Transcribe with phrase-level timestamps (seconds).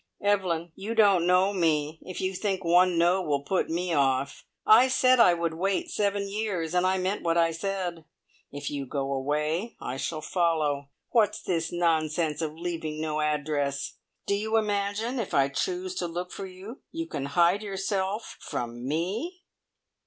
[0.23, 4.45] Evelyn, you don't know me, if you think one `no' will put me off.
[4.65, 8.03] I said I would wait seven years, and I meant what I said.
[8.51, 10.89] If you go away, I shall follow.
[11.11, 13.97] What's this nonsense of leaving no address?
[14.25, 18.83] Do you imagine, if I choose to look for you, you can hide yourself from
[18.87, 19.43] ME?"